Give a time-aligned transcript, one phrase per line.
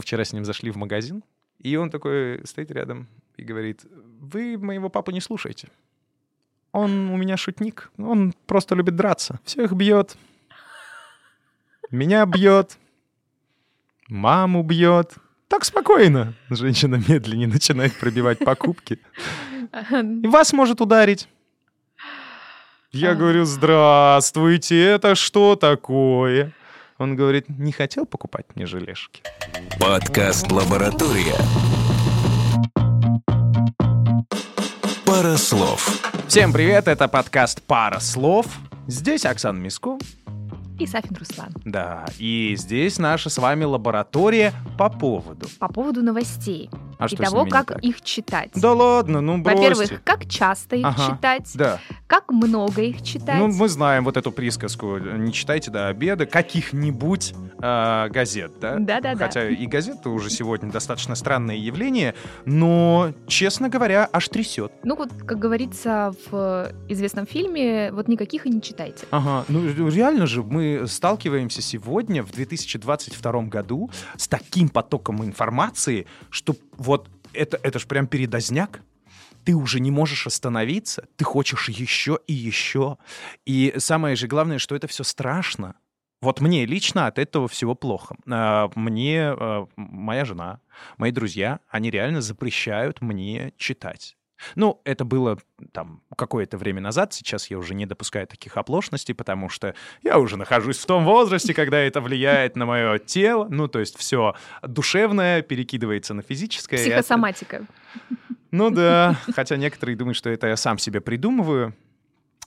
[0.00, 1.22] Мы вчера с ним зашли в магазин,
[1.58, 3.06] и он такой стоит рядом
[3.36, 3.84] и говорит,
[4.18, 5.68] вы моего папу не слушаете.
[6.72, 10.16] Он у меня шутник, он просто любит драться, всех бьет.
[11.90, 12.78] Меня бьет,
[14.08, 15.16] маму бьет.
[15.48, 16.32] Так спокойно.
[16.48, 19.00] Женщина медленнее начинает пробивать покупки.
[20.00, 21.28] И вас может ударить.
[22.90, 26.54] Я говорю, здравствуйте, это что такое?
[27.00, 29.22] Он говорит, не хотел покупать мне желешки.
[29.80, 31.34] Подкаст «Лаборатория».
[35.06, 35.98] Пара слов.
[36.28, 38.44] Всем привет, это подкаст «Пара слов».
[38.86, 39.96] Здесь Оксана Миско.
[40.78, 41.54] И Сафин Руслан.
[41.64, 45.48] Да, и здесь наша с вами лаборатория по поводу.
[45.58, 46.68] По поводу новостей.
[46.98, 47.82] А и что с того, как так?
[47.82, 48.50] их читать.
[48.54, 49.68] Да ладно, ну бросьте.
[49.68, 51.80] Во-первых, как часто их Ага, читать, Да.
[52.10, 53.38] Как много их читать.
[53.38, 58.80] Ну, мы знаем вот эту присказку «не читайте до обеда каких-нибудь э, газет», да?
[58.80, 59.26] Да-да-да.
[59.26, 64.72] Хотя и газеты уже сегодня достаточно странное явление, но, честно говоря, аж трясет.
[64.82, 69.06] Ну вот, как говорится в известном фильме, вот никаких и не читайте.
[69.12, 76.56] Ага, ну реально же мы сталкиваемся сегодня, в 2022 году, с таким потоком информации, что
[76.76, 78.80] вот это, это ж прям передозняк.
[79.50, 82.98] Ты уже не можешь остановиться, ты хочешь еще и еще.
[83.44, 85.74] И самое же главное, что это все страшно.
[86.22, 88.14] Вот мне лично от этого всего плохо.
[88.30, 90.60] А, Мне а, моя жена,
[90.98, 94.16] мои друзья, они реально запрещают мне читать.
[94.54, 95.36] Ну, это было
[95.72, 100.36] там какое-то время назад, сейчас я уже не допускаю таких оплошностей, потому что я уже
[100.36, 105.42] нахожусь в том возрасте, когда это влияет на мое тело, ну, то есть все душевное
[105.42, 106.76] перекидывается на физическое.
[106.76, 107.66] и это- Психосоматика.
[108.50, 111.74] Ну да, хотя некоторые думают, что это я сам себе придумываю.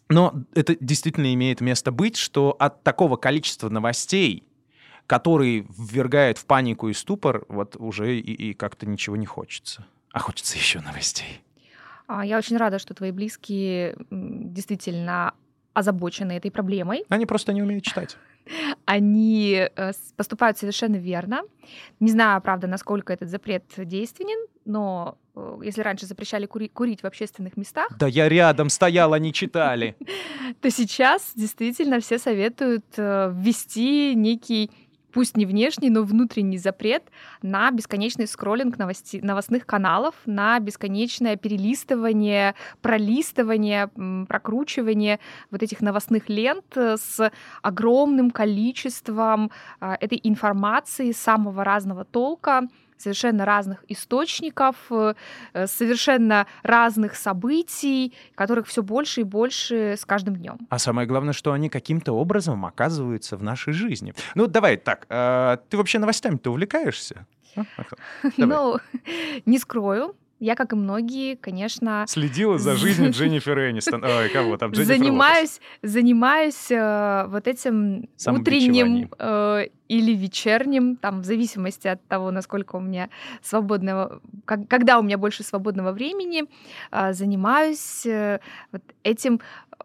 [0.10, 4.44] Но это действительно имеет место быть, что от такого количества новостей,
[5.08, 9.86] которые ввергают в панику и ступор, вот уже и, и как-то ничего не хочется.
[10.12, 11.42] А хочется еще новостей.
[12.08, 15.34] А, Я очень рада, что твои близкие действительно
[15.74, 17.04] озабочены этой проблемой.
[17.10, 18.18] Они просто не умеют читать.
[18.86, 21.42] Они э, поступают совершенно верно.
[22.00, 27.06] Не знаю, правда, насколько этот запрет действенен, но э, если раньше запрещали кури- курить в
[27.06, 29.96] общественных местах, Да я рядом стоял, они читали.
[30.62, 34.72] то сейчас действительно все советуют э, ввести некий,
[35.12, 37.04] пусть не внешний, но внутренний запрет
[37.42, 43.90] на бесконечный скроллинг новости, новостных каналов, на бесконечное перелистывание, пролистывание,
[44.28, 45.20] прокручивание
[45.52, 47.32] вот этих новостных лент э, с
[47.62, 52.68] огромным количеством этой информации самого разного толка,
[53.04, 55.14] совершенно разных источников, э,
[55.68, 60.58] совершенно разных событий, которых все больше и больше с каждым днем.
[60.70, 64.14] А самое главное, что они каким-то образом оказываются в нашей жизни.
[64.36, 67.26] Ну, давай так, а, ты вообще новостями-то увлекаешься?
[67.56, 67.64] А.
[68.38, 68.78] Ну,
[69.46, 74.04] не скрою, я, как и многие, конечно, Следила за жизнью Дженнифер Энистон.
[74.04, 74.72] Ой, кого там?
[74.72, 75.06] Дженнифер Лопес.
[75.06, 82.78] занимаюсь, занимаюсь э, вот этим утренним э, или вечерним, там, в зависимости от того, насколько
[82.78, 83.10] у меня
[83.42, 86.46] свободного, как- когда у меня больше свободного времени,
[86.92, 88.40] э, занимаюсь э,
[88.72, 89.40] вот этим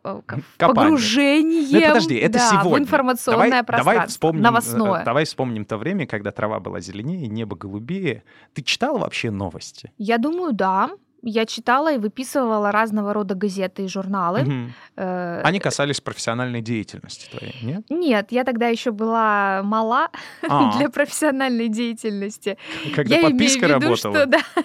[0.04, 0.46] э, Копанием.
[0.58, 2.70] погружением Ну, подожди, это да, сегодня.
[2.76, 5.00] в информационное давай, пространство, давай вспомним, новостное.
[5.02, 8.22] э, давай вспомним то время, когда трава была зеленее, небо голубее.
[8.54, 9.90] Ты читал вообще новости?
[9.98, 10.90] Я думаю, да.
[11.22, 14.70] Я читала и выписывала разного рода газеты и журналы.
[14.96, 17.82] Э, Они касались профессиональной деятельности твоей, нет?
[17.90, 20.10] Нет, я тогда еще была мала
[20.48, 22.56] А, для профессиональной деятельности.
[22.94, 24.14] когда я подписка имею в виду, работала.
[24.16, 24.38] что да.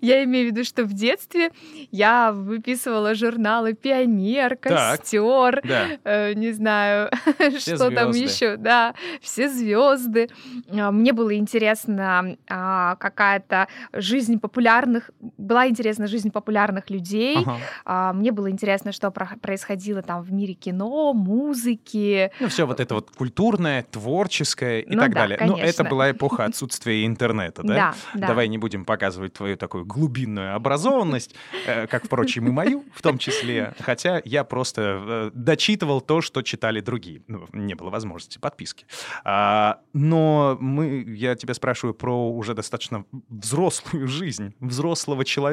[0.00, 1.50] Я имею в виду, что в детстве
[1.90, 4.56] я выписывала журналы Пионер.
[4.56, 5.86] Костер, Да.
[6.04, 7.10] э, не знаю,
[7.58, 8.34] Все что там звезды.
[8.46, 10.28] еще, да, все звезды.
[10.70, 17.36] А, Мне было интересно а, какая-то жизнь популярных, была интересна жизнь популярных людей.
[17.38, 17.56] Ага.
[17.84, 22.30] А, Мне было интересно, что про- происходило там в мире кино, музыки.
[22.40, 25.38] Ну, все вот это вот культурное, творческое и Ну так да, далее.
[25.40, 25.84] Ну, это конечно.
[25.84, 27.74] была эпоха отсутствия интернета, да?
[27.80, 28.26] Да, да.
[28.28, 31.34] Давай не будем показывать твою такую глубинную образованность,
[31.66, 33.74] э, как, впрочем, и мою в том числе.
[33.80, 37.22] Хотя я просто э, дочитывал то, что читали другие.
[37.26, 38.86] Ну, не было возможности подписки.
[39.24, 45.49] А, Но мы, я тебя спрашиваю про уже достаточно взрослую жизнь, взрослого человека.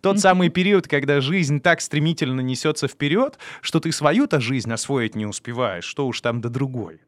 [0.00, 0.20] Тот Мгм.
[0.20, 5.84] самый период, когда жизнь так стремительно несется вперед, что ты свою-то жизнь освоить не успеваешь,
[5.84, 7.00] что уж там до другой.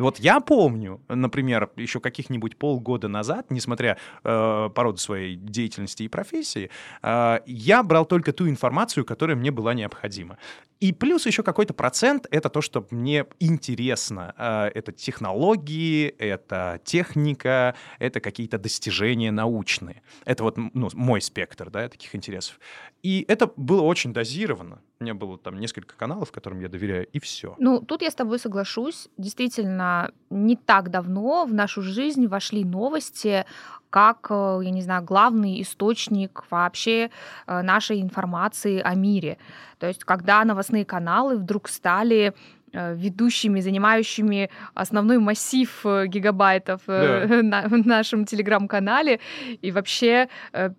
[0.00, 6.08] Вот я помню, например, еще каких-нибудь полгода назад, несмотря э, по роду своей деятельности и
[6.08, 6.70] профессии,
[7.02, 10.38] э, я брал только ту информацию, которая мне была необходима.
[10.80, 14.34] И плюс еще какой-то процент— это то, что мне интересно.
[14.38, 20.02] Э, это технологии, это техника, это какие-то достижения научные.
[20.24, 22.58] Это вот ну, мой спектр да, таких интересов.
[23.02, 24.80] И это было очень дозировано.
[25.00, 27.54] У меня было там несколько каналов, которым я доверяю, и все.
[27.58, 29.08] Ну, тут я с тобой соглашусь.
[29.16, 33.46] Действительно, не так давно в нашу жизнь вошли новости
[33.88, 37.10] как, э, я не знаю, главный источник вообще
[37.46, 39.38] э, нашей информации о мире.
[39.78, 42.34] То есть, когда новостные каналы вдруг стали
[42.72, 47.42] ведущими, занимающими основной массив э, гигабайтов э, да.
[47.42, 49.20] на, в нашем телеграм-канале.
[49.62, 50.28] И вообще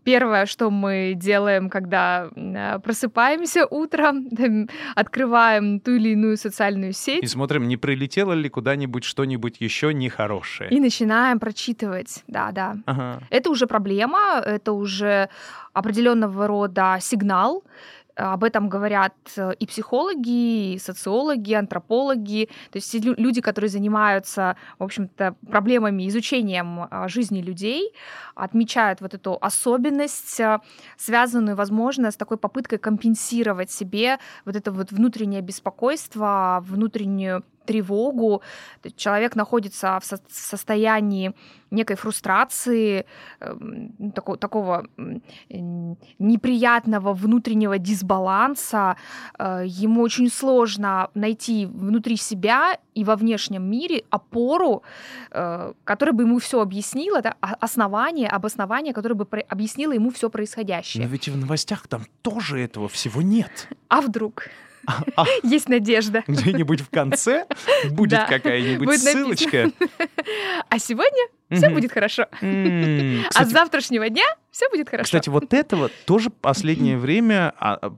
[0.04, 2.30] первое, что мы делаем, когда
[2.84, 4.30] просыпаемся утром,
[4.96, 7.24] открываем ту или иную социальную сеть.
[7.24, 10.70] И смотрим, не прилетело ли куда-нибудь что-нибудь еще нехорошее.
[10.70, 12.24] И начинаем прочитывать.
[12.28, 12.78] Да, да.
[12.86, 13.22] Ага.
[13.30, 15.30] Это уже проблема, это уже
[15.74, 17.64] определенного рода сигнал.
[18.16, 24.84] Об этом говорят э, и психологи, и социологи, антропологи, то есть люди, которые занимаются, в
[24.84, 27.94] общем-то, проблемами, изучением а, жизни людей,
[28.36, 30.60] отмечают вот эту особенность, э,
[30.98, 38.42] связанную, возможно, с такой попыткой компенсировать себе вот это вот внутреннее беспокойство, внутреннюю тревогу.
[38.96, 41.34] Человек находится в состоянии
[41.72, 43.06] некой фрустрации,
[43.40, 44.86] эм, такого, такого
[46.20, 48.98] неприятного внутреннего дисбаланса.
[49.40, 54.84] Э, ему очень сложно найти внутри себя и во внешнем мире опору,
[55.32, 61.06] э, которая бы ему все объяснила, да, основание, обоснование, которое бы объяснило ему все происходящее.
[61.06, 63.70] Но ведь и в новостях там тоже этого всего нет.
[63.88, 64.50] А вдруг?
[64.88, 66.24] А, Есть надежда.
[66.28, 67.46] Где-нибудь в конце
[67.92, 69.72] будет какая-нибудь ссылочка.
[70.70, 72.28] А сегодня все будет хорошо.
[72.42, 75.06] А с завтрашнего дня все будет хорошо.
[75.06, 77.90] Кстати, вот этого тоже последнее время а,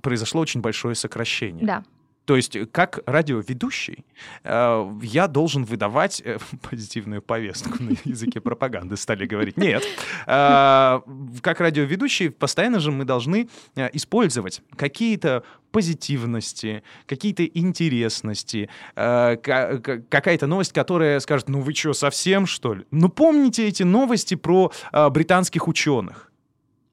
[0.00, 1.64] произошло очень большое сокращение.
[1.64, 1.84] Да.
[2.24, 4.04] То есть, как радиоведущий,
[4.44, 6.38] э, я должен выдавать э,
[6.70, 9.56] позитивную повестку на языке пропаганды, стали говорить.
[9.56, 9.82] Нет.
[10.26, 11.00] Э,
[11.40, 13.48] как радиоведущий, постоянно же мы должны
[13.92, 15.42] использовать какие-то
[15.72, 22.84] позитивности, какие-то интересности, какая-то новость, которая скажет, ну вы что, совсем что ли?
[22.90, 26.30] Ну помните эти новости про британских ученых?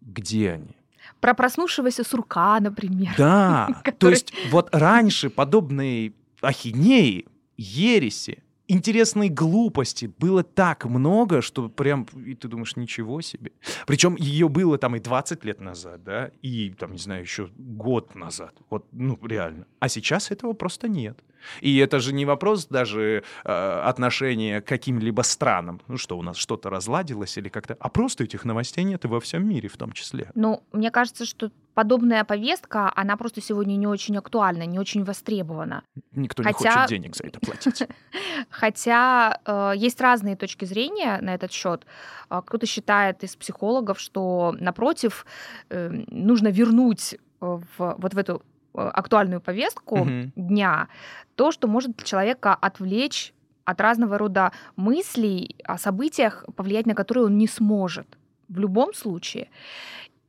[0.02, 0.79] Где они?
[1.20, 3.14] Про проснувшегося сурка, например.
[3.18, 3.98] Да, который...
[3.98, 7.26] то есть вот раньше подобные ахинеи,
[7.58, 13.52] ереси, интересной глупости было так много, что прям, и ты думаешь, ничего себе.
[13.86, 18.16] Причем ее было там и 20 лет назад, да, и там, не знаю, еще год
[18.16, 18.54] назад.
[18.70, 19.66] Вот, ну, реально.
[19.80, 21.20] А сейчас этого просто нет.
[21.62, 25.82] И это же не вопрос даже э, отношения к каким-либо странам.
[25.88, 27.76] Ну что, у нас что-то разладилось или как-то...
[27.80, 30.32] А просто этих новостей нет и во всем мире в том числе.
[30.36, 35.84] Ну, мне кажется, что подобная повестка, она просто сегодня не очень актуальна, не очень востребована.
[36.12, 36.70] Никто Хотя...
[36.70, 37.88] не хочет денег за это платить.
[38.50, 41.86] Хотя э, есть разные точки зрения на этот счет.
[42.30, 45.26] Э, кто-то считает из психологов, что, напротив,
[45.70, 48.42] э, нужно вернуть в, вот в эту
[48.74, 50.32] э, актуальную повестку угу.
[50.36, 50.88] дня
[51.36, 53.34] то, что может человека отвлечь
[53.66, 58.18] от разного рода мыслей о событиях, повлиять на которые он не сможет
[58.50, 59.50] в любом случае.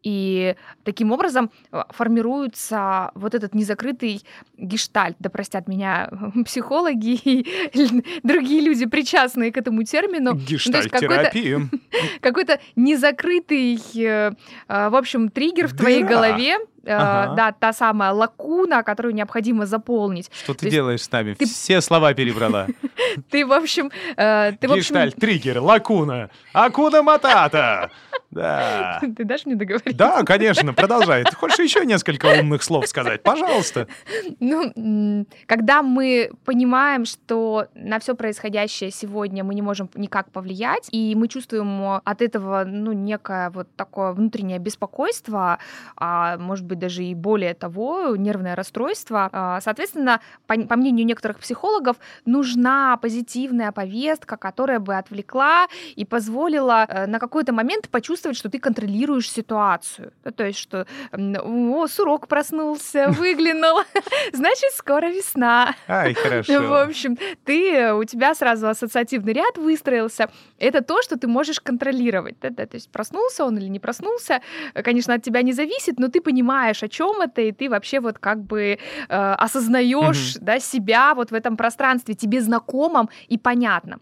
[0.02, 4.22] И таким образом э, формируется вот этот незакрытый
[4.56, 6.10] гештальт, да простят меня
[6.46, 7.46] психологи и
[8.22, 10.32] другие люди, причастные к этому термину.
[10.34, 11.68] Ну, Гештальт-терапия.
[12.20, 14.32] Какой-то незакрытый, э,
[14.68, 17.34] э, в общем, триггер в твоей голове, Ага.
[17.34, 20.30] да, та самая лакуна, которую необходимо заполнить.
[20.32, 21.34] Что ты То делаешь с нами?
[21.34, 21.46] Ты...
[21.46, 22.66] Все слова перебрала.
[23.30, 23.90] Ты, в общем...
[24.16, 27.90] Гештальт, триггер, лакуна, акуна матата.
[28.30, 29.00] Да.
[29.16, 29.96] Ты дашь мне договорить?
[29.96, 31.24] Да, конечно, продолжай.
[31.24, 33.22] Ты хочешь еще несколько умных слов сказать?
[33.22, 33.88] Пожалуйста.
[34.38, 41.14] Ну, когда мы понимаем, что на все происходящее сегодня мы не можем никак повлиять, и
[41.16, 45.58] мы чувствуем от этого, ну, некое вот такое внутреннее беспокойство,
[45.96, 51.38] а может быть даже и более того, нервное расстройство, а, соответственно, по, по мнению некоторых
[51.38, 58.36] психологов, нужна позитивная повестка, которая бы отвлекла и позволила э, на какой-то момент почувствовать чувствовать,
[58.36, 60.12] что ты контролируешь ситуацию.
[60.36, 63.80] То есть, что о, сурок проснулся, выглянул,
[64.32, 65.74] значит, скоро весна.
[65.88, 66.62] Ай, хорошо.
[66.62, 70.28] В общем, ты, у тебя сразу ассоциативный ряд выстроился.
[70.58, 72.36] Это то, что ты можешь контролировать.
[72.40, 74.40] Да, да, то есть проснулся он или не проснулся,
[74.84, 78.18] конечно, от тебя не зависит, но ты понимаешь, о чем это, и ты вообще вот
[78.18, 80.44] как бы э, осознаешь угу.
[80.44, 84.00] да, себя вот в этом пространстве, тебе знакомом и понятном.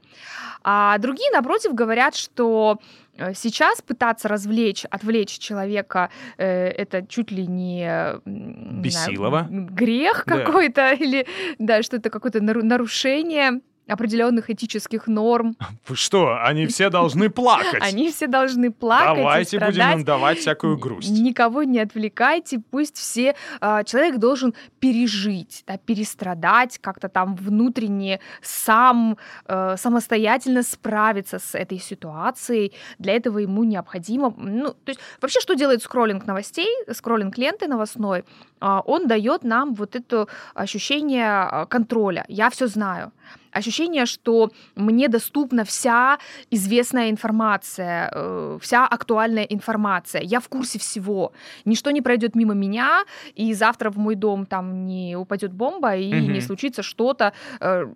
[0.63, 2.79] А другие, напротив, говорят, что
[3.17, 8.21] э, сейчас пытаться развлечь, отвлечь человека, э, это чуть ли не...
[8.25, 9.47] Бесилово.
[9.51, 10.39] грех да.
[10.39, 11.27] какой-то, или
[11.59, 15.57] да, что это какое-то нарушение определенных этических норм.
[15.87, 17.83] Вы что, они все должны плакать?
[17.83, 19.17] Они все должны плакать.
[19.17, 21.11] Давайте будем им давать всякую грусть.
[21.11, 23.35] Никого не отвлекайте, пусть все...
[23.61, 29.17] А, человек должен пережить, да, перестрадать, как-то там внутренне сам
[29.47, 32.73] э, самостоятельно справиться с этой ситуацией.
[32.99, 34.35] Для этого ему необходимо...
[34.37, 38.25] Ну, то есть вообще, что делает скроллинг новостей, скроллинг ленты новостной?
[38.61, 42.25] А, он дает нам вот это ощущение а, контроля.
[42.29, 43.13] Я все знаю
[43.53, 46.19] ощущение, что мне доступна вся
[46.51, 50.23] известная информация, э, вся актуальная информация.
[50.23, 51.33] Я в курсе всего.
[51.65, 56.09] Ничто не пройдет мимо меня, и завтра в мой дом там не упадет бомба и
[56.09, 56.31] угу.
[56.31, 57.87] не случится что-то, э,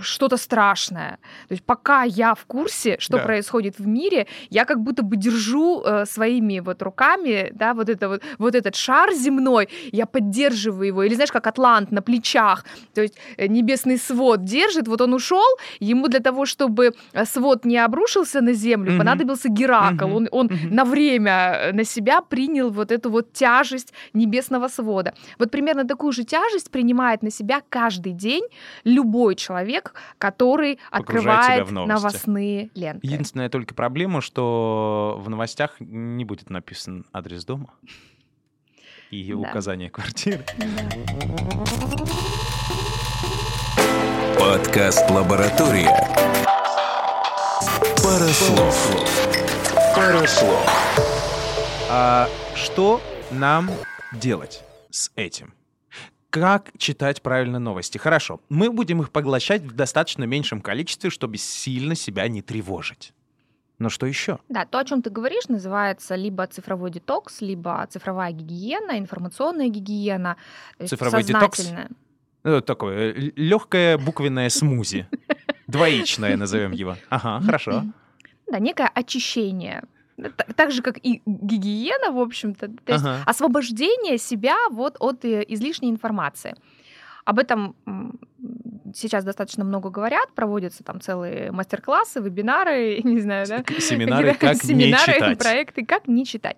[0.00, 1.18] что-то страшное.
[1.48, 3.24] То есть пока я в курсе, что да.
[3.24, 8.08] происходит в мире, я как будто бы держу э, своими вот руками, да, вот это
[8.08, 13.02] вот, вот этот шар земной, я поддерживаю его, или знаешь, как Атлант на плечах, то
[13.02, 15.44] есть небесный свод держит, вот он ушел,
[15.80, 18.98] ему для того, чтобы э, свод не обрушился на землю, mm-hmm.
[18.98, 20.04] понадобился Геракл.
[20.04, 20.16] Mm-hmm.
[20.16, 20.70] Он, он mm-hmm.
[20.70, 25.14] на время э, на себя принял вот эту вот тяжесть небесного свода.
[25.38, 28.44] Вот примерно такую же тяжесть принимает на себя каждый день
[28.84, 33.06] любой человек, который открывает новостные ленты.
[33.06, 37.70] Единственная только проблема, что в новостях не будет написан адрес дома
[39.20, 39.38] и да.
[39.38, 40.44] указание квартиры.
[40.56, 40.66] Да.
[44.38, 45.90] Подкаст «Лаборатория».
[48.02, 48.76] Парослов.
[49.94, 50.66] Парослов.
[51.88, 53.70] А что нам
[54.12, 55.54] делать с этим?
[56.30, 57.96] Как читать правильно новости?
[57.96, 63.13] Хорошо, мы будем их поглощать в достаточно меньшем количестве, чтобы сильно себя не тревожить.
[63.84, 64.38] Но что еще?
[64.48, 70.38] Да, то, о чем ты говоришь, называется либо цифровой детокс, либо цифровая гигиена, информационная гигиена.
[70.86, 71.70] Цифровой детокс?
[72.44, 75.06] Ну, такое легкое буквенное смузи.
[75.66, 76.96] Двоичное назовем его.
[77.10, 77.84] Ага, хорошо.
[78.46, 79.82] Да, некое очищение
[80.56, 83.22] так же, как и гигиена, в общем-то, то есть ага.
[83.26, 86.54] освобождение себя вот от э, излишней информации.
[87.24, 87.74] Об этом
[88.94, 93.64] сейчас достаточно много говорят, проводятся там целые мастер-классы, вебинары, не знаю, да?
[93.78, 95.38] Семинары, как Семинары, не читать.
[95.38, 96.56] проекты, как не читать.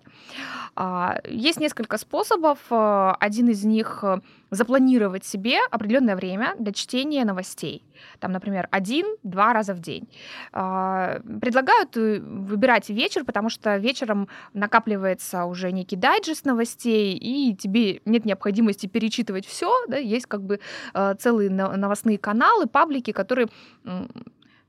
[0.75, 2.59] А, есть несколько способов.
[2.69, 4.19] А, один из них э,
[4.51, 7.83] запланировать себе определенное время для чтения новостей.
[8.19, 10.07] Там, например, один-два раза в день.
[10.53, 18.01] А, предлагают э, выбирать вечер, потому что вечером накапливается уже некий дайджест новостей, и тебе
[18.05, 19.73] нет необходимости перечитывать все.
[19.87, 19.97] Да?
[19.97, 20.59] Есть как бы
[20.93, 23.47] э, целые новостные каналы, паблики, которые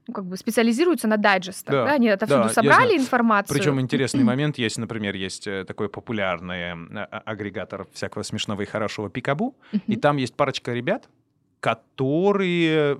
[0.08, 1.72] ну, как бы специализируются на дайджестах.
[1.72, 1.92] Да, да?
[1.92, 3.56] Они отовсюду да, собрали информацию.
[3.56, 8.64] Причем интересный момент есть, например, есть э, такой популярный э, а, агрегатор всякого смешного и
[8.64, 9.54] хорошего пикабу,
[9.86, 11.08] и там есть парочка ребят,
[11.60, 12.98] которые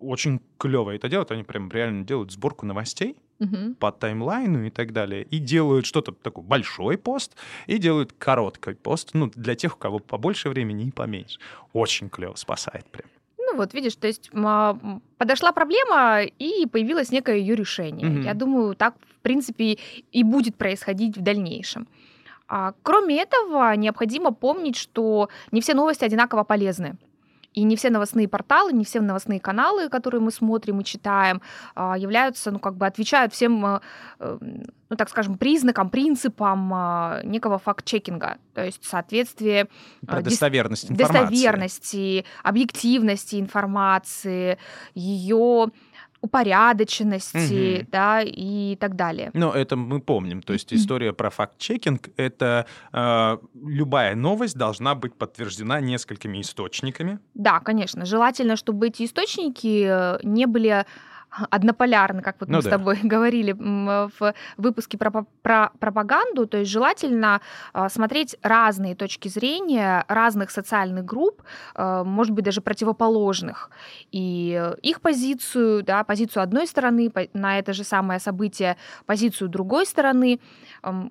[0.00, 3.74] очень клево это делают, они прям реально делают сборку новостей угу.
[3.78, 7.36] по таймлайну и так далее, и делают что-то такой большой пост,
[7.68, 11.38] и делают короткий пост, ну, для тех, у кого побольше времени и поменьше.
[11.72, 13.08] Очень клево, спасает прям.
[13.56, 14.30] Вот, видишь, то есть
[15.18, 18.08] подошла проблема, и появилось некое ее решение.
[18.08, 18.18] Угу.
[18.20, 19.78] Я думаю, так, в принципе,
[20.12, 21.86] и будет происходить в дальнейшем.
[22.48, 26.96] А, кроме этого, необходимо помнить, что не все новости одинаково полезны.
[27.56, 31.40] И не все новостные порталы, не все новостные каналы, которые мы смотрим и читаем,
[31.74, 33.80] а, являются, ну, как бы отвечают всем, э,
[34.20, 34.38] э,
[34.90, 38.36] ну, так скажем, признакам, принципам а, некого факт-чекинга.
[38.52, 39.68] То есть соответствие...
[40.06, 41.18] Про достоверность информации.
[41.18, 44.58] Достоверности, объективности информации,
[44.94, 45.70] ее
[46.26, 47.88] упорядоченности, угу.
[47.90, 49.30] да, и так далее.
[49.34, 50.42] Но это мы помним.
[50.42, 57.18] То есть история про факт-чекинг— это э, любая новость должна быть подтверждена несколькими источниками.
[57.34, 58.04] Да, конечно.
[58.04, 60.84] Желательно, чтобы эти источники э, не были
[61.50, 62.72] однополярны, как вот Ну мы с да.
[62.72, 67.40] тобой говорили в выпуске про, про пропаганду, то есть желательно
[67.72, 71.42] а, смотреть разные точки зрения разных социальных групп,
[71.74, 73.70] а, может быть, даже противоположных,
[74.12, 78.76] и их позицию, да, позицию одной стороны на это же самое событие,
[79.06, 80.40] позицию другой стороны.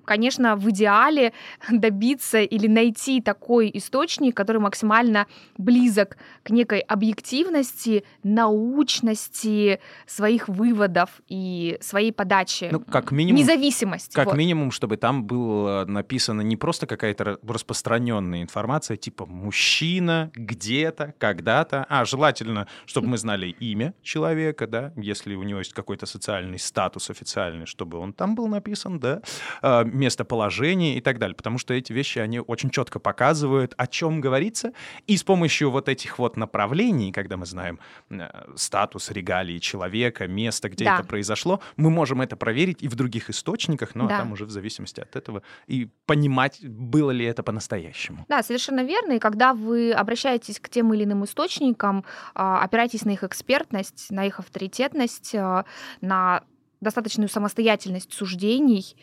[0.04, 1.32] Конечно, в идеале
[1.70, 5.26] добиться или найти такой источник, который максимально
[5.58, 9.80] близок к некой объективности, научности
[10.16, 12.68] своих выводов и своей подачи.
[12.72, 14.14] Ну, как минимум, Независимость.
[14.14, 14.36] как вот.
[14.36, 21.86] минимум, чтобы там было написано не просто какая-то ра- распространенная информация, типа мужчина где-то, когда-то,
[21.88, 27.10] а желательно, чтобы мы знали имя человека, да, если у него есть какой-то социальный статус
[27.10, 29.20] официальный, чтобы он там был написан, да,
[29.60, 34.22] а, местоположение и так далее, потому что эти вещи, они очень четко показывают, о чем
[34.22, 34.72] говорится,
[35.06, 37.78] и с помощью вот этих вот направлений, когда мы знаем
[38.10, 40.94] э, статус, регалии человека, место, где Да.
[40.98, 44.18] это произошло, мы можем это проверить и в других источниках, но Да.
[44.18, 48.24] там уже в зависимости от этого и понимать, было ли это по-настоящему.
[48.28, 49.12] Да, совершенно верно.
[49.12, 54.24] И когда вы обращаетесь к тем или иным источникам, а, опирайтесь на их экспертность, на
[54.26, 55.64] их авторитетность, а,
[56.00, 56.42] на
[56.80, 58.96] достаточную самостоятельность суждений.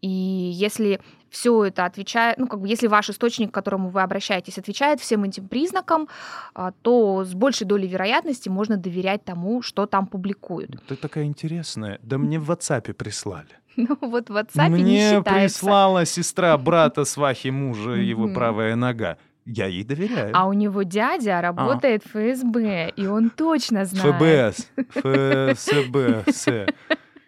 [0.00, 4.58] И если все это отвечает, ну, как бы, если ваш источник, к которому вы обращаетесь,
[4.58, 6.08] отвечает всем этим признакам,
[6.54, 10.70] а, то с большей долей вероятности можно доверять тому, что там публикуют.
[10.88, 11.98] Ты такая интересная.
[12.02, 13.48] Да мне в WhatsApp прислали.
[13.76, 15.32] Ну, вот в WhatsApp не Мне считается.
[15.32, 19.16] прислала сестра брата свахи мужа его правая нога.
[19.46, 20.32] Я ей доверяю.
[20.34, 24.16] А у него дядя работает в ФСБ, и он точно знает.
[24.16, 24.68] ФБС.
[25.02, 26.46] ФСБС.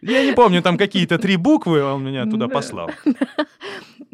[0.03, 2.55] Я не помню, там какие-то три буквы, он меня туда Да.
[2.55, 2.91] послал.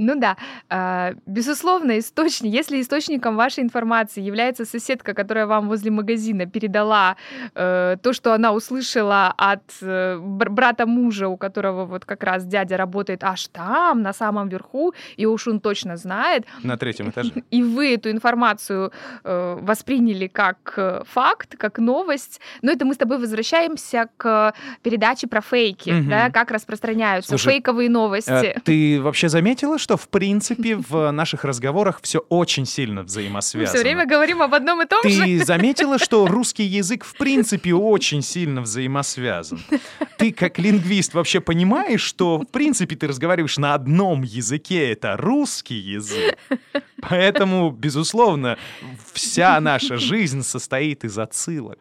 [0.00, 0.36] Ну да,
[0.68, 7.16] а, безусловно, источник, если источником вашей информации является соседка, которая вам возле магазина передала
[7.54, 12.44] э, то, что она услышала от э, бр- брата мужа, у которого вот как раз
[12.46, 17.32] дядя работает аж там, на самом верху, и уж он точно знает, На третьем этаже.
[17.50, 18.92] и вы эту информацию
[19.24, 20.78] э, восприняли как
[21.12, 26.08] факт, как новость, но это мы с тобой возвращаемся к передаче про фейки, Мгм.
[26.08, 28.30] да, как распространяются Слушай, фейковые новости.
[28.30, 33.74] Э, Ты вообще заметила, что в принципе в наших разговорах все очень сильно Мы взаимосвязано?
[33.74, 35.22] все время говорим об одном и том же.
[35.24, 39.60] Ты заметила, что русский язык в принципе очень сильно взаимосвязан?
[40.18, 45.76] Ты как лингвист вообще понимаешь, что в принципе ты разговариваешь на одном языке, это русский
[45.76, 46.36] язык.
[47.00, 48.58] Поэтому, безусловно,
[49.12, 51.78] вся наша жизнь состоит из отсылок.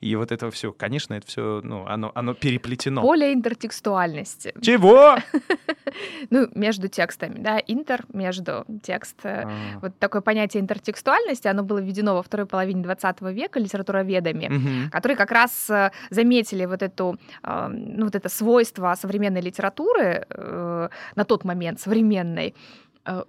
[0.00, 3.00] И вот это все, конечно, это все, ну, оно, оно переплетено.
[3.02, 4.52] Поле интертекстуальности.
[4.60, 5.16] Чего?
[6.30, 9.16] Ну, между текстами, да, интер между текст.
[9.24, 14.90] э, А, Вот такое понятие интертекстуальности, оно было введено во второй половине 20 века литературоведами,
[14.90, 20.26] которые как раз э, заметили вот эту, э, ну, вот это свойство современной литературы
[21.16, 22.54] на тот момент современной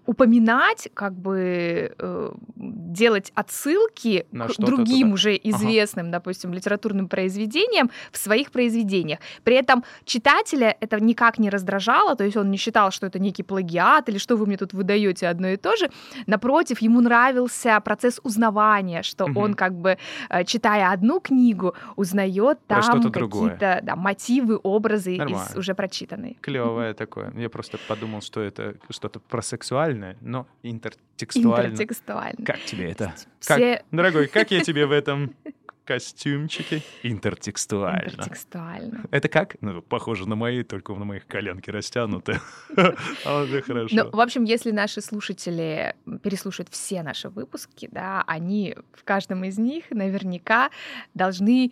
[0.05, 5.13] упоминать, как бы э, делать отсылки На к другим туда.
[5.13, 9.19] уже известным, допустим, литературным произведениям в своих произведениях.
[9.43, 13.43] При этом читателя это никак не раздражало, то есть он не считал, что это некий
[13.43, 15.89] плагиат или что вы мне тут выдаете одно и то же.
[16.25, 19.37] Напротив, ему нравился процесс узнавания, что Мгм.
[19.37, 19.97] он как бы,
[20.29, 25.47] э, читая одну книгу, узнает там какие-то да, мотивы, образы из Нормально.
[25.55, 26.37] уже прочитанной.
[26.41, 27.31] Клевое такое.
[27.37, 31.71] Я просто подумал, что это что-то про сексуальное, но интертекстуально.
[31.71, 32.45] Интертекстуально.
[32.45, 33.13] Как тебе это?
[33.45, 35.35] Как, Все дорогой, как я тебе в этом
[35.87, 36.81] костюмчике?
[37.03, 38.03] Интертекстуально.
[38.09, 39.03] интертекстуально.
[39.11, 39.55] Это как?
[39.61, 42.39] Ну, похоже на мои, только на моих коленки растянуты.
[43.25, 44.09] А вот и Ну, хорошо.
[44.11, 49.85] в общем, если наши слушатели переслушают все наши выпуски, да, они в каждом из них
[49.91, 50.69] наверняка
[51.13, 51.71] должны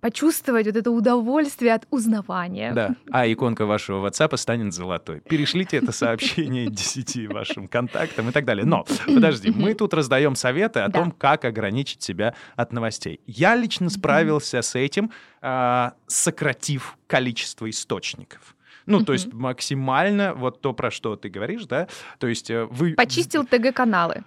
[0.00, 2.72] почувствовать вот это удовольствие от узнавания.
[2.72, 2.94] Да.
[3.10, 5.20] А иконка вашего WhatsApp станет золотой.
[5.20, 8.64] Перешлите это сообщение 10 вашим контактам и так далее.
[8.64, 13.20] Но, подожди, мы тут раздаем советы о том, как ограничить себя от новостей.
[13.26, 18.54] Я лично справился с этим, а, сократив количество источников.
[18.86, 21.88] Ну, то есть максимально вот то, про что ты говоришь, да?
[22.18, 22.94] То есть э, вы...
[22.94, 24.24] Почистил ТГ-каналы.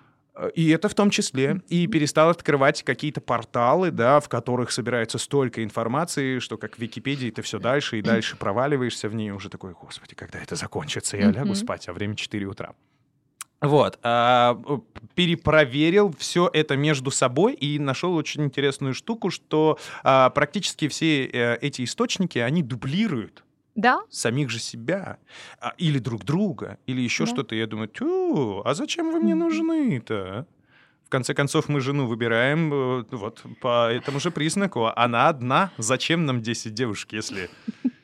[0.54, 1.62] И это в том числе.
[1.68, 7.30] И перестал открывать какие-то порталы, да, в которых собирается столько информации, что как в Википедии
[7.32, 11.32] ты все дальше и дальше проваливаешься в ней, уже такой, господи, когда это закончится, я
[11.32, 12.74] лягу спать, а время 4 утра.
[13.62, 14.78] Вот, а, э,
[15.16, 21.58] перепроверил все это между собой и нашел очень интересную штуку, что а, практически все э,
[21.62, 23.44] эти источники, они дублируют
[23.76, 24.02] Да?
[24.12, 25.18] самих же себя,
[25.60, 27.32] а, или друг друга, или еще Да.
[27.32, 27.56] что-то.
[27.56, 30.46] Я думаю, тю, а зачем вы мне нужны-то?
[31.08, 34.88] В конце концов, мы жену выбираем э, вот по этому же признаку.
[34.94, 35.72] Она одна.
[35.78, 37.50] Зачем нам 10 девушек, если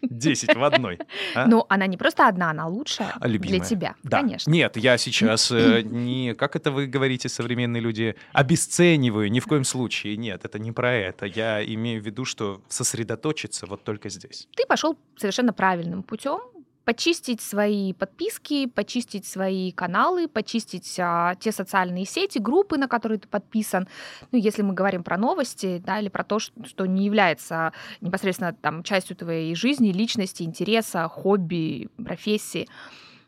[0.02, 1.00] 10 в одной?
[1.36, 1.46] а?
[1.46, 3.60] Но она не просто одна, она лучшая А, любимая.
[3.60, 4.22] для тебя, Да.
[4.22, 4.50] конечно.
[4.50, 9.66] Нет, я сейчас э, не, как это вы говорите, современные люди, обесцениваю, ни в коем
[9.66, 10.16] случае.
[10.16, 11.26] Нет, это не про это.
[11.26, 14.48] Я имею в виду, что сосредоточиться вот только здесь.
[14.56, 16.40] Ты пошел совершенно правильным путем.
[16.86, 23.28] Почистить свои подписки, почистить свои каналы, почистить а, те социальные сети, группы, на которые ты
[23.28, 23.88] подписан.
[24.32, 28.84] Ну, если мы говорим про новости, да, или про то, что не является непосредственно там
[28.84, 32.68] частью твоей жизни, личности, интереса, хобби, профессии,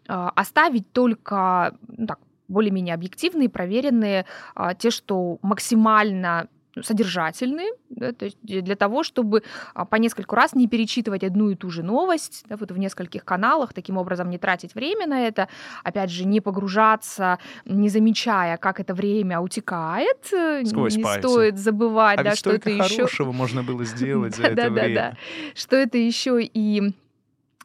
[0.08, 6.48] А, оставить только ну, так, более-менее объективные, проверенные, а, те, что максимально
[6.82, 11.56] содержательные, да, то есть для того, чтобы а, по нескольку раз не перечитывать одну и
[11.56, 15.48] ту же новость да, вот в нескольких каналах, таким образом не тратить время на это,
[15.84, 21.28] опять же, не погружаться, не замечая, как это время утекает, э, Сквозь не пальцы.
[21.28, 25.18] стоит забывать, А да, что это еще хорошего можно было сделать за это время.
[25.54, 26.94] что это еще и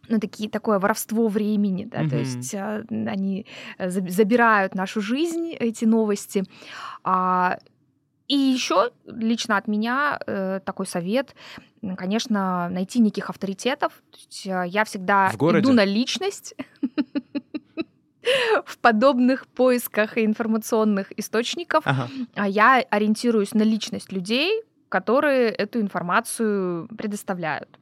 [0.09, 2.19] ну, такие, такое воровство времени, да, то Мгм.
[2.19, 3.47] есть а, они
[3.79, 6.45] э, заб- забирают нашу жизнь, эти новости.
[7.05, 7.59] А,
[8.31, 11.35] и еще лично от меня э, такой совет,
[11.97, 13.93] конечно, найти неких авторитетов.
[14.13, 16.55] То есть, э, я всегда иду на личность
[18.65, 21.83] в подобных поисках информационных источников.
[21.85, 22.09] Ага.
[22.37, 27.81] А я ориентируюсь на личность людей, которые эту информацию предоставляют.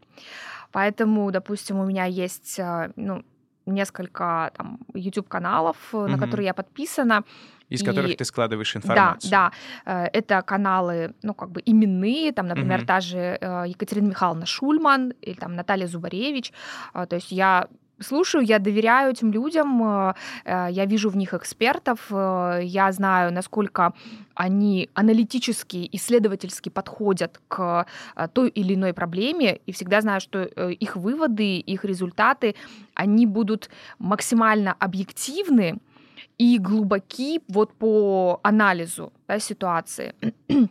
[0.72, 3.22] Поэтому, допустим, у меня есть а, ну,
[3.66, 7.24] несколько там, YouTube-каналов, э, на которые я подписана.
[7.68, 9.30] Из И- которых ты складываешь информацию.
[9.30, 9.52] Да,
[9.84, 10.04] да.
[10.06, 12.86] Э, Это каналы, ну, как бы именные, там, например, Мгм.
[12.86, 16.52] та же э, Екатерина Михайловна Шульман или там Наталья Зубаревич.
[16.92, 17.66] А, То есть я
[18.00, 23.32] слушаю, я доверяю этим людям, э, э, я вижу в них экспертов, э, я знаю,
[23.32, 23.92] насколько
[24.34, 30.72] они аналитически, исследовательски подходят к э, той или иной проблеме, и всегда знаю, что э,
[30.72, 32.54] их выводы, их результаты,
[32.94, 35.78] они будут максимально объективны,
[36.38, 40.14] и глубоки вот по анализу да, ситуации.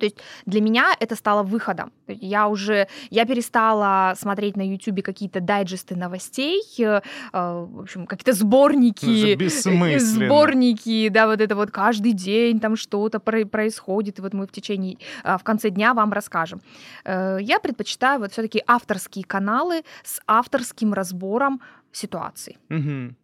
[0.00, 1.92] То есть для меня это стало выходом.
[2.06, 7.00] Я уже, я перестала смотреть на YouTube какие-то дайджесты новостей, э, э,
[7.32, 9.98] в общем, какие-то Ну, сборники, бессмысленно.
[10.26, 14.50] сборники, да, вот это вот каждый день там что-то про- происходит, и вот мы в
[14.52, 16.62] течение, а, в конце дня вам расскажем.
[17.04, 21.60] Э, Я предпочитаю вот все-таки авторские каналы с авторским разбором
[21.92, 22.56] ситуаций.
[22.70, 23.14] Мгм.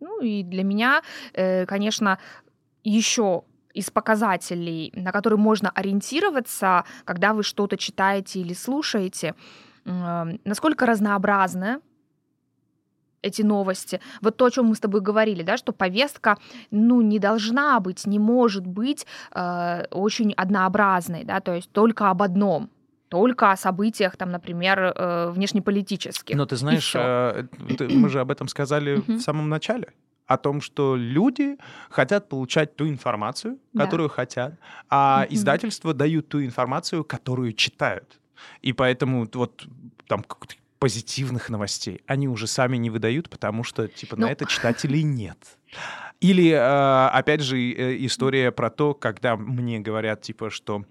[0.00, 2.18] Ну и для меня, э, конечно,
[2.84, 3.42] еще
[3.74, 9.34] из показателей, на которые можно ориентироваться, когда вы что-то читаете или слушаете,
[10.44, 11.80] насколько разнообразны
[13.22, 14.00] эти новости.
[14.20, 16.38] Вот то, о чем мы с тобой говорили, да, что повестка,
[16.70, 22.22] ну, не должна быть, не может быть э, очень однообразной, да, то есть только об
[22.22, 22.68] одном,
[23.12, 26.34] только о событиях, там, например, э, внешнеполитических.
[26.36, 27.46] Но ты знаешь, э,
[27.90, 29.86] мы же об этом сказали в самом начале.
[30.26, 31.56] О том, что люди
[31.90, 33.84] хотят получать ту информацию, Да.
[33.84, 34.54] которую хотят,
[34.88, 38.18] а издательства дают ту информацию, которую читают.
[38.62, 39.66] И поэтому вот
[40.06, 40.24] там
[40.78, 44.32] позитивных новостей они уже сами не выдают, потому что типа на Ну.
[44.32, 45.38] это читателей нет.
[46.20, 47.56] Или, э, опять же,
[48.06, 50.84] история про то, когда мне говорят, типа, что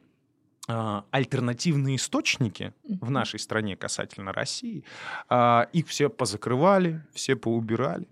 [1.12, 4.84] альтернативные источники в нашей стране касательно России,
[5.30, 8.08] а, их все позакрывали, все поубирали.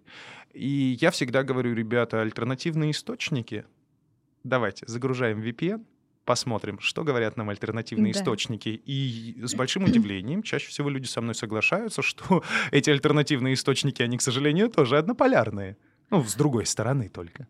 [0.53, 3.65] И я всегда говорю, ребята, альтернативные источники,
[4.43, 5.85] давайте, загружаем VPN,
[6.25, 8.19] посмотрим, что говорят нам альтернативные Да.
[8.19, 8.69] источники.
[8.85, 14.17] И с большим удивлением чаще всего люди со мной соглашаются, что эти альтернативные источники, они,
[14.17, 15.75] к сожалению, тоже однополярные.
[16.11, 17.47] Ну, с другой стороны только.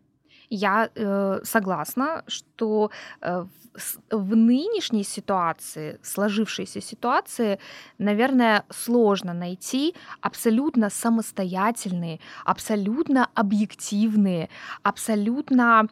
[0.50, 7.60] Я э, согласна, что э, в, в нынешней ситуации, сложившейся ситуации,
[7.98, 14.50] наверное, сложно найти абсолютно самостоятельные, абсолютно объективные,
[14.84, 15.88] абсолютно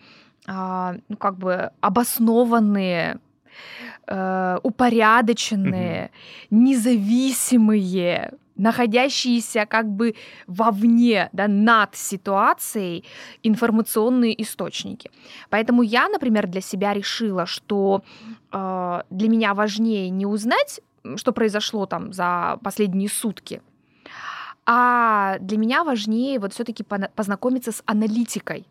[0.48, 3.20] а, ну, как бы обоснованные,
[4.08, 6.12] э, упорядоченные,
[6.50, 10.16] независимые, находящиеся как бы
[10.48, 13.06] вовне, да, над ситуацией
[13.44, 15.12] информационные источники.
[15.50, 18.04] Поэтому я, например, для себя решила, что
[18.52, 20.82] э, для меня важнее не узнать,
[21.16, 23.62] что произошло там за последние сутки,
[24.66, 28.68] а для меня важнее вот все-таки познакомиться с аналитикой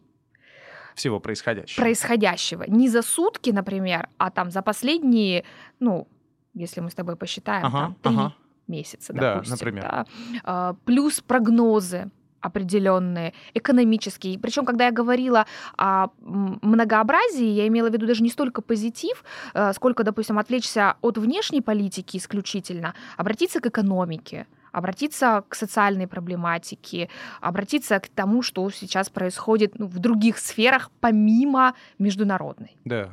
[0.95, 1.81] Всего происходящего.
[1.83, 2.65] происходящего.
[2.67, 5.45] Не за сутки, например, а там за последние,
[5.81, 6.07] ну,
[6.53, 8.35] если мы с тобой посчитаем, Ага, там, три ага.
[8.69, 9.53] Месяца, Да, допустим.
[9.55, 9.83] например.
[9.83, 10.07] да.
[10.45, 14.39] А, Плюс прогнозы определенные, экономические.
[14.39, 19.25] Причем, когда я говорила о многообразии, я имела в виду даже не столько позитив,
[19.55, 27.09] э, сколько, допустим, отвлечься от внешней политики исключительно, обратиться к экономике, обратиться к социальной проблематике,
[27.41, 32.77] обратиться к тому, что сейчас происходит ну, в других сферах помимо международной.
[32.85, 33.11] Да,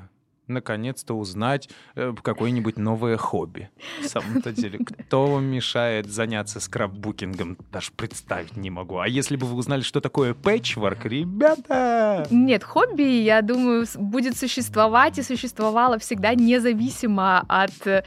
[0.53, 3.69] наконец-то узнать э, какое-нибудь новое хобби.
[4.01, 8.99] В самом-то деле, кто вам мешает заняться скраббукингом, даже представить не могу.
[8.99, 12.27] А если бы вы узнали, что такое пэтчворк, ребята!
[12.29, 18.03] Нет, хобби, я думаю, будет существовать и существовало всегда независимо от э,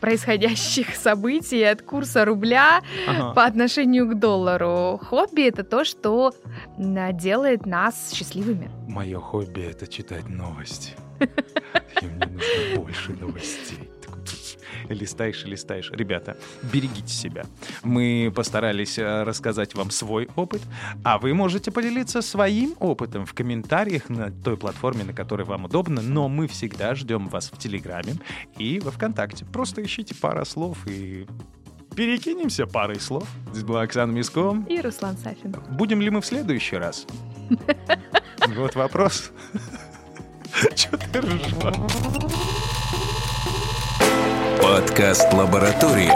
[0.00, 3.32] происходящих событий, от курса рубля ага.
[3.34, 4.98] по отношению к доллару.
[5.02, 6.32] Хобби— это то, что
[7.12, 8.70] делает нас счастливыми.
[8.88, 10.92] Мое хобби— это читать новости.
[12.00, 13.88] Мне нужно больше новостей.
[14.88, 15.90] Листаешь и листаешь.
[15.92, 16.36] Ребята,
[16.72, 17.44] берегите себя.
[17.82, 20.62] Мы постарались э, рассказать вам свой опыт,
[21.04, 26.02] а вы можете поделиться своим опытом в комментариях на той платформе, на которой вам удобно,
[26.02, 28.14] но мы всегда ждем вас в Телеграме
[28.58, 29.44] и во Вконтакте.
[29.44, 31.26] Просто ищите пара слов и
[31.94, 33.28] перекинемся парой слов.
[33.52, 34.64] Здесь была Оксана Миско.
[34.68, 35.54] И Руслан Сафин.
[35.70, 37.06] Будем ли мы в следующий раз?
[38.56, 39.30] Вот вопрос.
[40.76, 41.54] Че ты ржешь?
[44.62, 46.12] Подкаст «Лаборатория».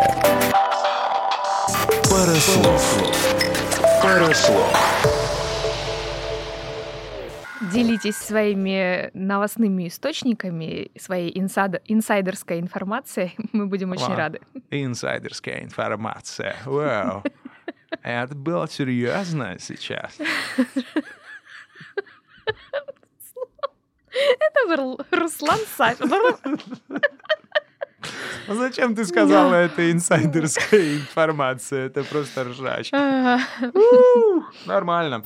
[2.08, 2.82] Пара слов.
[4.02, 4.72] Пара слов.
[7.72, 11.82] Делитесь своими новостными источниками, своей инсайд...
[11.86, 13.34] инсайдерской информацией.
[13.52, 14.16] Мы будем очень Вау.
[14.16, 14.40] рады.
[14.70, 16.54] Инсайдерская информация.
[16.66, 17.24] Вау.
[18.02, 20.16] Это было серьезно сейчас.
[24.38, 26.10] Это был Руслан Сафин.
[28.48, 31.86] А зачем ты сказала, это инсайдерская информация?
[31.86, 32.92] Это просто ржач.
[34.66, 35.24] Нормально.